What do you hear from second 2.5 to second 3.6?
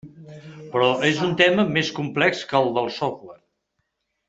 que el del software.